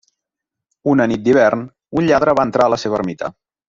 [0.93, 1.63] Una nit d'hivern,
[2.01, 3.37] un lladre va entrar a la seva ermita.